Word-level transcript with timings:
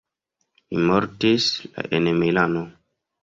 Li 0.77 0.85
mortis 0.91 1.45
la 1.75 1.85
en 1.99 2.09
Milano. 2.23 2.65